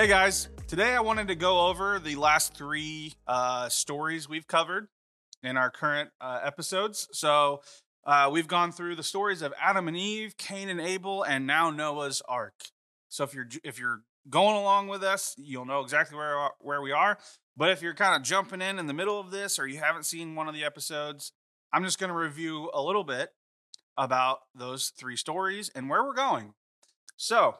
[0.00, 4.88] Hey guys, today I wanted to go over the last three uh, stories we've covered
[5.42, 7.06] in our current uh, episodes.
[7.12, 7.60] So
[8.06, 11.68] uh, we've gone through the stories of Adam and Eve, Cain and Abel, and now
[11.68, 12.54] Noah's Ark.
[13.10, 14.00] So if you're if you're
[14.30, 17.18] going along with us, you'll know exactly where where we are.
[17.54, 20.06] But if you're kind of jumping in in the middle of this, or you haven't
[20.06, 21.32] seen one of the episodes,
[21.74, 23.34] I'm just going to review a little bit
[23.98, 26.54] about those three stories and where we're going.
[27.18, 27.56] So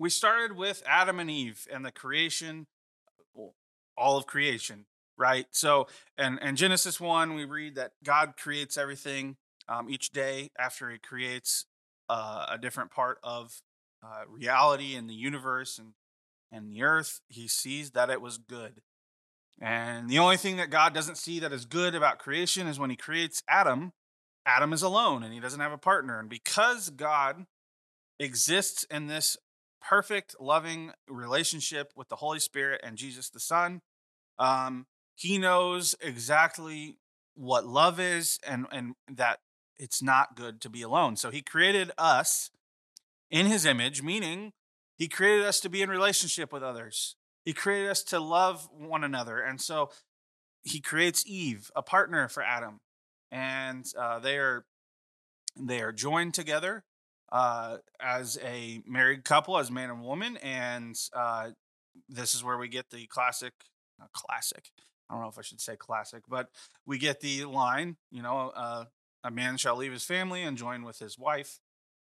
[0.00, 2.66] we started with Adam and Eve and the creation,
[3.96, 4.86] all of creation,
[5.18, 5.46] right?
[5.50, 9.36] So, and and Genesis one, we read that God creates everything
[9.68, 11.66] um, each day after He creates
[12.08, 13.60] uh, a different part of
[14.02, 15.92] uh, reality and the universe and
[16.50, 17.20] and the earth.
[17.28, 18.80] He sees that it was good.
[19.60, 22.88] And the only thing that God doesn't see that is good about creation is when
[22.88, 23.92] He creates Adam.
[24.46, 26.18] Adam is alone and he doesn't have a partner.
[26.18, 27.44] And because God
[28.18, 29.36] exists in this
[29.80, 33.80] perfect, loving relationship with the Holy Spirit and Jesus the Son.
[34.38, 36.98] Um, he knows exactly
[37.34, 39.40] what love is and, and that
[39.78, 41.16] it's not good to be alone.
[41.16, 42.50] So he created us
[43.30, 44.52] in his image, meaning
[44.96, 47.16] he created us to be in relationship with others.
[47.44, 49.40] He created us to love one another.
[49.40, 49.90] And so
[50.62, 52.80] he creates Eve, a partner for Adam.
[53.32, 54.64] And uh, they are
[55.56, 56.84] they are joined together
[57.32, 61.50] uh, as a married couple, as man and woman, and uh,
[62.08, 63.52] this is where we get the classic,
[64.12, 64.70] classic.
[65.08, 66.48] I don't know if I should say classic, but
[66.86, 68.84] we get the line, you know, uh,
[69.22, 71.60] a man shall leave his family and join with his wife,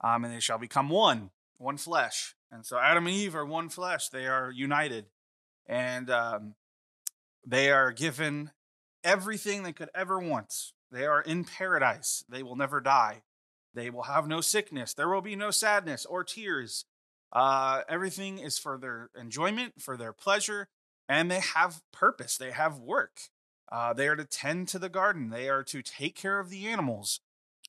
[0.01, 2.35] um, and they shall become one, one flesh.
[2.51, 5.05] And so Adam and Eve are one flesh; they are united,
[5.65, 6.55] and um,
[7.45, 8.51] they are given
[9.03, 10.53] everything they could ever want.
[10.91, 12.23] They are in paradise.
[12.27, 13.21] They will never die.
[13.73, 14.93] They will have no sickness.
[14.93, 16.85] There will be no sadness or tears.
[17.31, 20.67] Uh, everything is for their enjoyment, for their pleasure,
[21.07, 22.37] and they have purpose.
[22.37, 23.19] They have work.
[23.71, 25.29] Uh, they are to tend to the garden.
[25.29, 27.19] They are to take care of the animals.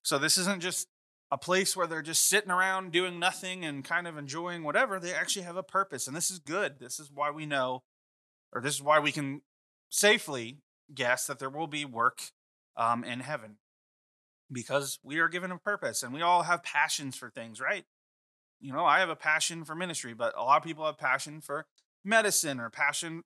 [0.02, 0.88] So this isn't just
[1.30, 4.98] a place where they're just sitting around doing nothing and kind of enjoying whatever.
[4.98, 6.78] They actually have a purpose, and this is good.
[6.80, 7.82] This is why we know,
[8.52, 9.42] or this is why we can
[9.90, 10.58] safely
[10.94, 12.22] guess that there will be work
[12.76, 13.58] um, in heaven
[14.50, 17.84] because we are given a purpose and we all have passions for things, right?
[18.60, 21.40] You know, I have a passion for ministry, but a lot of people have passion
[21.40, 21.66] for
[22.04, 23.22] medicine or passion,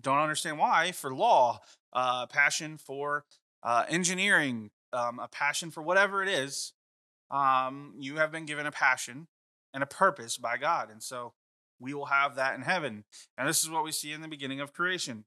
[0.00, 1.60] don't understand why, for law,
[1.92, 3.24] uh, passion for
[3.62, 6.72] uh, engineering, um, a passion for whatever it is.
[7.30, 9.28] Um, you have been given a passion
[9.72, 10.90] and a purpose by God.
[10.90, 11.32] And so
[11.80, 13.04] we will have that in heaven.
[13.36, 15.24] And this is what we see in the beginning of creation.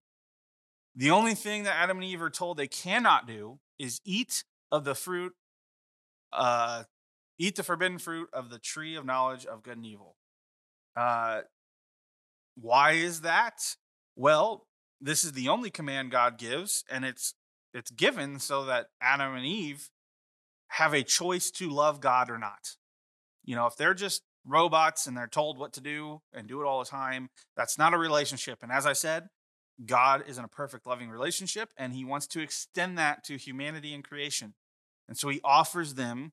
[0.95, 4.83] The only thing that Adam and Eve are told they cannot do is eat of
[4.83, 5.33] the fruit,
[6.33, 6.83] uh,
[7.39, 10.15] eat the forbidden fruit of the tree of knowledge of good and evil.
[10.95, 11.41] Uh,
[12.55, 13.75] why is that?
[14.15, 14.65] Well,
[14.99, 17.35] this is the only command God gives, and it's
[17.73, 19.89] it's given so that Adam and Eve
[20.69, 22.75] have a choice to love God or not.
[23.43, 26.65] You know, if they're just robots and they're told what to do and do it
[26.65, 28.59] all the time, that's not a relationship.
[28.61, 29.27] And as I said,
[29.85, 33.93] God is in a perfect loving relationship and he wants to extend that to humanity
[33.93, 34.53] and creation.
[35.07, 36.31] And so he offers them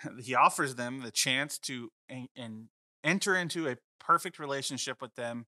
[0.20, 2.68] he offers them the chance to and,
[3.04, 5.46] enter into a perfect relationship with them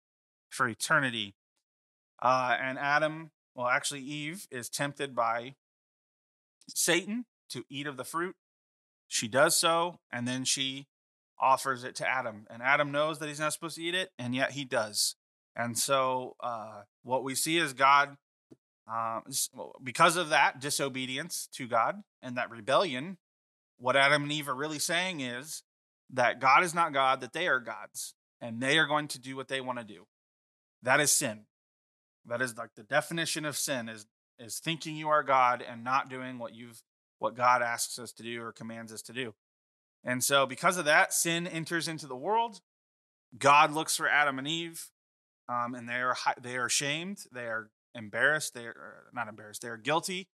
[0.48, 1.34] for eternity.
[2.22, 5.56] Uh, and Adam, well, actually, Eve is tempted by
[6.68, 8.36] Satan to eat of the fruit.
[9.08, 10.86] She does so, and then she
[11.40, 12.46] offers it to Adam.
[12.48, 15.16] And Adam knows that he's not supposed to eat it, and yet he does.
[15.58, 18.16] And so, uh, what we see is God
[18.90, 19.20] uh,
[19.82, 23.18] because of that disobedience to God and that rebellion,
[23.76, 25.62] what Adam and Eve are really saying is
[26.10, 29.36] that God is not God, that they are gods, and they are going to do
[29.36, 30.06] what they want to do.
[30.82, 31.40] That is sin.
[32.24, 34.06] That is like the definition of sin is
[34.38, 36.82] is thinking you are God and not doing what you've
[37.18, 39.34] what God asks us to do or commands us to do.
[40.04, 42.60] And so because of that, sin enters into the world.
[43.36, 44.88] God looks for Adam and Eve,
[45.48, 47.24] um, and they are they are shamed.
[47.32, 48.54] They are embarrassed.
[48.54, 49.62] They're not embarrassed.
[49.62, 50.28] They're guilty,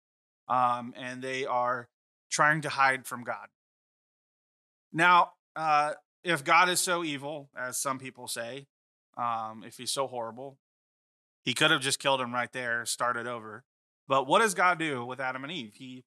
[0.49, 1.89] um, and they are
[2.31, 3.49] trying to hide from God.
[4.93, 5.93] Now, uh,
[6.25, 8.67] if God is so evil, as some people say,
[9.17, 10.59] um, if he's so horrible,
[11.45, 13.65] he could have just killed him right there, started over.
[14.09, 15.75] But what does God do with Adam and Eve?
[15.75, 16.05] He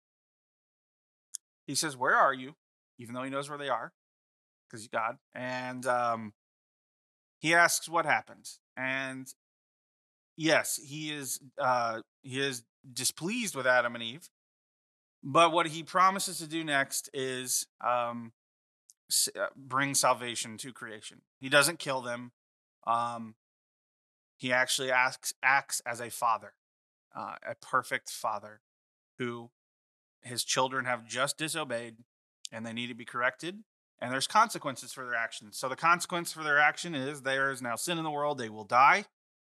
[1.65, 2.56] he says, "Where are you?"
[2.99, 3.91] Even though he knows where they are,
[4.69, 6.33] because God, and um,
[7.44, 8.62] he asks what happens.
[8.78, 9.28] And
[10.38, 14.30] yes, he is uh, he is displeased with Adam and Eve.
[15.22, 18.31] But what he promises to do next is um,
[19.38, 21.22] uh, bring salvation to creation.
[21.40, 22.31] He doesn't kill them.
[22.88, 23.36] Um,
[24.38, 26.54] he actually acts acts as a father,
[27.13, 28.62] uh, a perfect father,
[29.18, 29.50] who
[30.22, 31.98] his children have just disobeyed,
[32.54, 33.63] and they need to be corrected.
[34.03, 35.57] And there's consequences for their actions.
[35.57, 38.38] So the consequence for their action is there is now sin in the world.
[38.38, 39.05] They will die.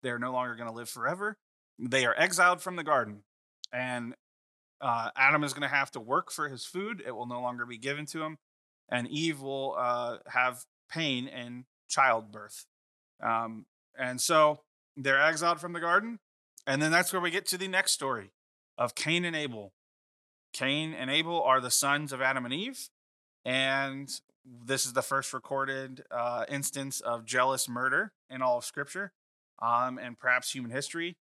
[0.03, 1.37] They are no longer going to live forever.
[1.79, 3.25] They are exiled from the garden,
[3.73, 4.15] and
[4.81, 7.03] uh, Adam is going to have to work for his food.
[7.07, 8.39] It will no longer be given to him,
[8.91, 12.65] and Eve will uh, have pain in childbirth.
[13.23, 13.67] Um,
[13.99, 14.61] and so
[14.97, 16.21] they're exiled from the garden.
[16.67, 18.33] And then that's where we get to the next story
[18.79, 19.73] of Cain and Abel.
[20.55, 22.89] Cain and Abel are the sons of Adam and Eve.
[23.45, 24.11] And
[24.65, 29.13] this is the first recorded uh, instance of jealous murder in all of Scripture
[29.61, 31.17] um, and perhaps human history.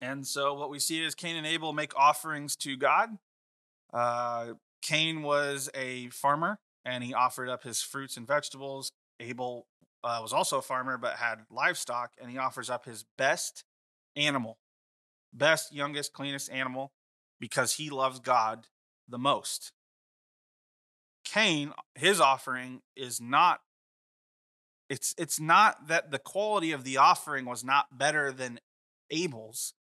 [0.00, 3.10] And so what we see is Cain and Abel make offerings to God.
[3.92, 8.90] Uh, Cain was a farmer and he offered up his fruits and vegetables.
[9.20, 9.66] Abel
[10.02, 13.64] uh, was also a farmer but had livestock and he offers up his best
[14.16, 14.58] animal,
[15.32, 16.92] best, youngest, cleanest animal
[17.40, 18.66] because he loves God
[19.08, 19.72] the most.
[21.24, 23.60] Cain, his offering is not
[24.90, 28.60] it's it's not that the quality of the offering was not better than
[29.10, 29.74] Abel's.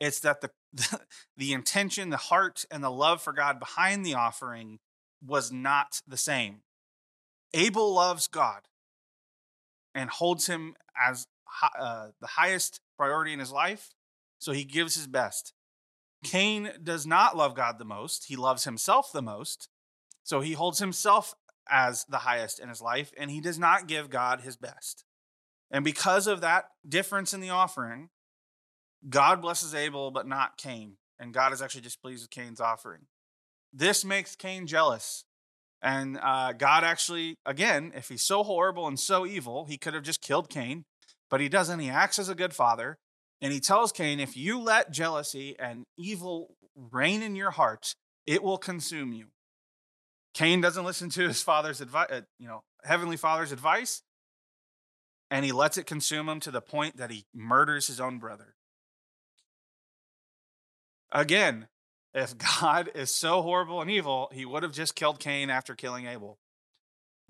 [0.00, 1.00] It's that the, the
[1.36, 4.78] the intention, the heart and the love for God behind the offering
[5.24, 6.62] was not the same.
[7.54, 8.62] Abel loves God
[9.94, 11.26] and holds him as
[11.78, 13.90] uh, the highest priority in his life,
[14.38, 15.52] so he gives his best.
[16.24, 19.68] Cain does not love God the most, he loves himself the most,
[20.28, 21.34] so he holds himself
[21.70, 25.04] as the highest in his life, and he does not give God his best.
[25.70, 28.10] And because of that difference in the offering,
[29.08, 30.98] God blesses Abel, but not Cain.
[31.18, 33.06] And God is actually displeased with Cain's offering.
[33.72, 35.24] This makes Cain jealous.
[35.80, 40.02] And uh, God actually, again, if he's so horrible and so evil, he could have
[40.02, 40.84] just killed Cain,
[41.30, 41.78] but he doesn't.
[41.80, 42.98] He acts as a good father.
[43.40, 47.94] And he tells Cain, if you let jealousy and evil reign in your heart,
[48.26, 49.28] it will consume you.
[50.34, 54.02] Cain doesn't listen to his father's advice, uh, you know, heavenly father's advice,
[55.30, 58.54] and he lets it consume him to the point that he murders his own brother.
[61.10, 61.68] Again,
[62.14, 66.06] if God is so horrible and evil, he would have just killed Cain after killing
[66.06, 66.38] Abel.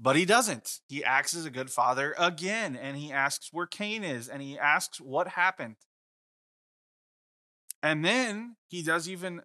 [0.00, 0.78] But he doesn't.
[0.86, 4.56] He acts as a good father again, and he asks where Cain is, and he
[4.56, 5.76] asks what happened.
[7.82, 9.42] And then he does even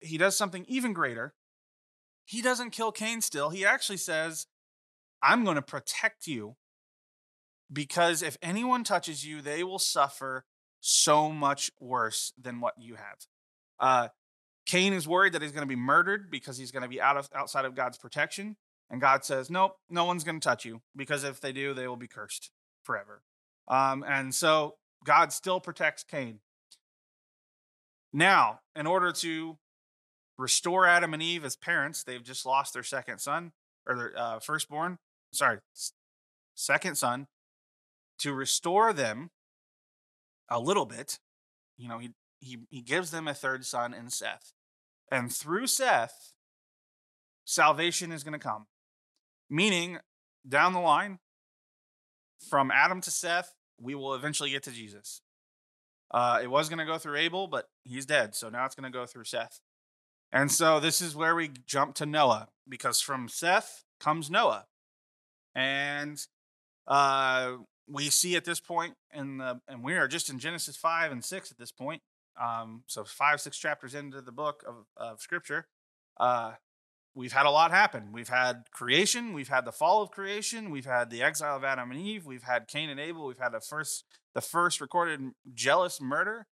[0.00, 1.34] he does something even greater.
[2.28, 3.48] He doesn't kill Cain still.
[3.50, 4.46] He actually says,
[5.22, 6.56] "I'm going to protect you
[7.72, 10.44] because if anyone touches you, they will suffer
[10.80, 13.26] so much worse than what you have."
[13.80, 14.08] Uh,
[14.66, 17.16] Cain is worried that he's going to be murdered because he's going to be out
[17.16, 18.56] of outside of God's protection.
[18.90, 21.88] And God says, Nope, no one's going to touch you because if they do, they
[21.88, 22.50] will be cursed
[22.84, 23.22] forever.
[23.66, 26.40] Um, and so God still protects Cain.
[28.12, 29.58] Now, in order to
[30.38, 33.52] restore Adam and Eve as parents, they've just lost their second son
[33.86, 34.98] or their uh, firstborn,
[35.32, 35.58] sorry,
[36.54, 37.26] second son.
[38.20, 39.30] To restore them
[40.50, 41.20] a little bit,
[41.76, 44.52] you know, he, he, he gives them a third son in Seth.
[45.10, 46.32] And through Seth,
[47.44, 48.66] salvation is going to come.
[49.48, 49.98] Meaning,
[50.46, 51.20] down the line,
[52.50, 55.22] from Adam to Seth, we will eventually get to Jesus.
[56.10, 58.34] Uh, it was going to go through Abel, but he's dead.
[58.34, 59.60] So now it's going to go through Seth.
[60.32, 64.66] And so this is where we jump to Noah, because from Seth comes Noah.
[65.54, 66.20] And
[66.86, 67.56] uh,
[67.88, 71.24] we see at this point in the, and we are just in Genesis 5 and
[71.24, 72.02] 6 at this point,
[72.40, 75.66] um, so five, six chapters into the book of, of scripture,
[76.20, 76.52] uh,
[77.14, 78.12] we've had a lot happen.
[78.12, 81.90] We've had creation, we've had the fall of creation, we've had the exile of Adam
[81.90, 84.04] and Eve, we've had Cain and Abel, we've had the first
[84.34, 85.20] the first recorded
[85.52, 86.46] jealous murder,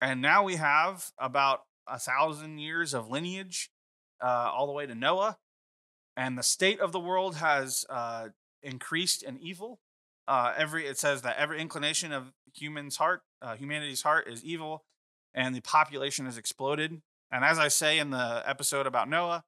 [0.00, 3.70] and now we have about a thousand years of lineage,
[4.22, 5.38] uh, all the way to Noah,
[6.16, 8.28] and the state of the world has uh,
[8.62, 9.80] increased in evil.
[10.28, 14.84] Uh, every it says that every inclination of human's heart, uh, humanity's heart, is evil,
[15.34, 17.00] and the population has exploded.
[17.32, 19.44] And as I say in the episode about Noah,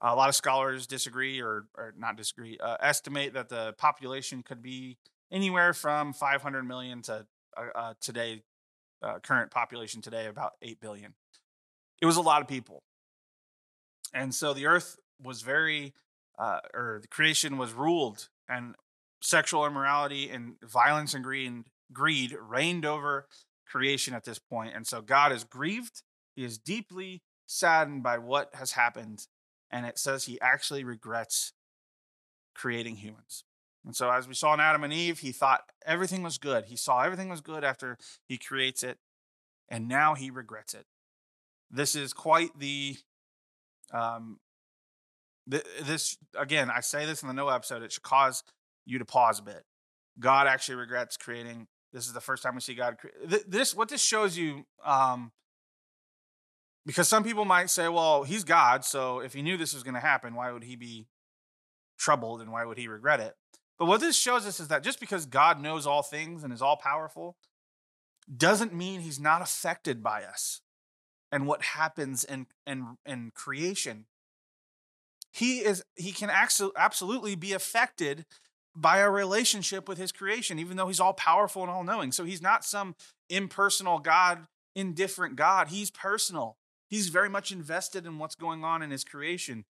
[0.00, 4.62] a lot of scholars disagree or, or not disagree, uh, estimate that the population could
[4.62, 4.98] be
[5.30, 8.42] anywhere from 500 million to uh, today,
[9.22, 11.14] current population today, about 8 billion.
[12.02, 12.82] It was a lot of people.
[14.12, 15.94] And so the earth was very,
[16.36, 18.74] uh, or the creation was ruled, and
[19.22, 23.28] sexual immorality and violence and greed, greed reigned over
[23.66, 24.74] creation at this point.
[24.74, 26.02] And so God is grieved.
[26.34, 29.28] He is deeply saddened by what has happened.
[29.70, 31.52] And it says he actually regrets
[32.52, 33.44] creating humans.
[33.84, 36.66] And so, as we saw in Adam and Eve, he thought everything was good.
[36.66, 37.96] He saw everything was good after
[38.28, 38.98] he creates it,
[39.68, 40.86] and now he regrets it.
[41.72, 42.96] This is quite the.
[43.92, 44.38] Um,
[45.50, 47.82] th- this again, I say this in the Noah episode.
[47.82, 48.44] It should cause
[48.84, 49.64] you to pause a bit.
[50.20, 51.66] God actually regrets creating.
[51.92, 52.98] This is the first time we see God.
[52.98, 54.66] Cre- th- this what this shows you.
[54.84, 55.32] Um,
[56.84, 59.94] because some people might say, "Well, he's God, so if he knew this was going
[59.94, 61.06] to happen, why would he be
[61.98, 63.34] troubled and why would he regret it?"
[63.78, 66.62] But what this shows us is that just because God knows all things and is
[66.62, 67.36] all powerful
[68.34, 70.60] doesn't mean he's not affected by us
[71.32, 74.04] and what happens in in, in creation.
[75.32, 78.26] He is he can absolutely be affected
[78.76, 82.12] by a relationship with his creation, even though he's all powerful and all knowing.
[82.12, 82.94] So he's not some
[83.28, 85.68] impersonal God, indifferent God.
[85.68, 86.56] He's personal.
[86.88, 89.64] He's very much invested in what's going on in his creation.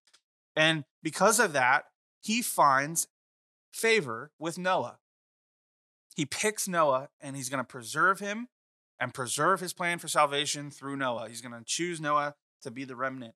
[0.57, 1.85] And because of that,
[2.21, 3.09] he finds
[3.73, 4.99] favor with Noah.
[6.15, 8.49] He picks Noah and he's going to preserve him
[9.03, 11.29] and preserve his plan for salvation through Noah.
[11.29, 13.35] He's going to choose Noah to be the remnant.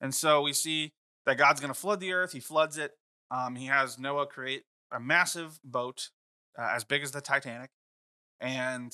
[0.00, 0.92] And so we see
[1.26, 2.30] that God's going to flood the earth.
[2.30, 2.92] He floods it.
[3.28, 6.10] Um, he has Noah create a massive boat
[6.56, 7.70] uh, as big as the Titanic.
[8.40, 8.92] And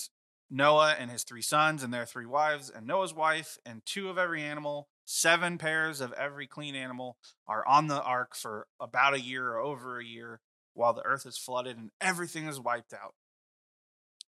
[0.49, 4.17] Noah and his three sons and their three wives, and Noah's wife, and two of
[4.17, 9.21] every animal, seven pairs of every clean animal are on the ark for about a
[9.21, 10.41] year or over a year
[10.73, 13.13] while the earth is flooded and everything is wiped out.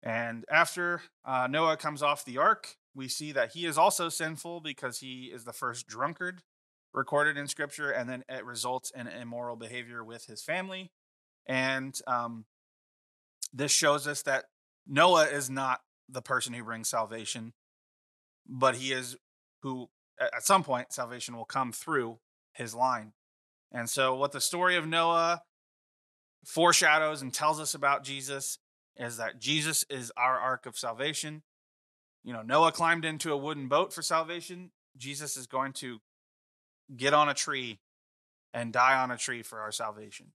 [0.06, 4.60] And after uh, Noah comes off the ark, we see that he is also sinful
[4.60, 6.42] because he is the first drunkard
[6.94, 10.92] recorded in scripture, and then it results in immoral behavior with his family.
[11.44, 12.44] And um,
[13.52, 14.44] this shows us that
[14.86, 17.52] Noah is not the person who brings salvation,
[18.48, 19.16] but he is
[19.62, 19.88] who,
[20.20, 22.20] at some point, salvation will come through
[22.52, 23.12] his line.
[23.72, 25.42] And so, what the story of Noah
[26.44, 28.60] foreshadows and tells us about Jesus
[28.96, 31.42] is that Jesus is our ark of salvation.
[32.24, 34.70] You know, Noah climbed into a wooden boat for salvation.
[34.96, 36.00] Jesus is going to
[36.96, 37.78] get on a tree
[38.54, 40.32] and die on a tree for our salvation.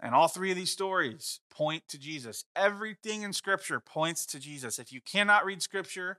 [0.00, 2.44] And all three of these stories point to Jesus.
[2.54, 4.78] Everything in Scripture points to Jesus.
[4.78, 6.18] If you cannot read Scripture,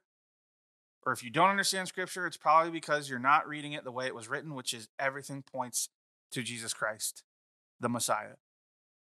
[1.05, 4.05] or if you don't understand Scripture, it's probably because you're not reading it the way
[4.05, 5.89] it was written, which is everything points
[6.31, 7.23] to Jesus Christ,
[7.79, 8.35] the Messiah.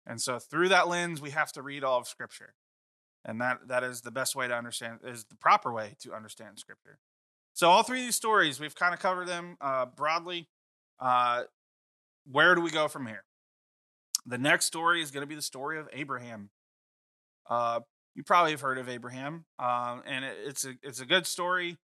[0.06, 2.54] And so through that lens, we have to read all of Scripture.
[3.24, 6.58] And that, that is the best way to understand, is the proper way to understand
[6.58, 6.98] Scripture.
[7.54, 10.48] So all three of these stories, we've kind of covered them uh, broadly.
[10.98, 11.42] Uh,
[12.30, 13.24] where do we go from here?
[14.26, 16.50] The next story is going to be the story of Abraham.
[17.48, 17.80] Uh,
[18.14, 21.78] you probably have heard of Abraham, um, and it, it's a it's a good story.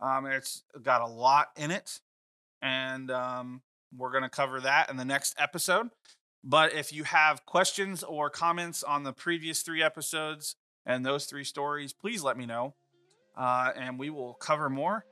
[0.00, 2.00] Um, it's got a lot in it,
[2.60, 3.62] and um,
[3.96, 5.88] we're going to cover that in the next episode.
[6.44, 10.56] But if you have questions or comments on the previous three episodes
[10.88, 12.74] and those three stories, please let me know,
[13.36, 15.04] uh, and we will cover more.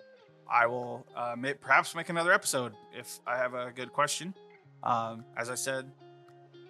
[0.50, 4.34] I will uh, may, perhaps make another episode if I have a good question.
[4.82, 5.88] Um, as I said,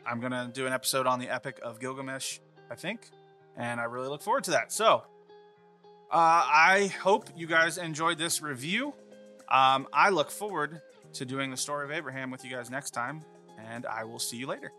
[0.07, 2.39] I'm going to do an episode on the Epic of Gilgamesh,
[2.71, 3.09] I think,
[3.57, 4.73] and I really look forward to that.
[4.73, 5.05] So,
[6.11, 8.93] uh, I hope you guys enjoyed this review.
[9.49, 10.83] Um, I look forward
[11.15, 13.25] to doing the story of Abraham with you guys next time
[13.59, 14.73] and I will see you later.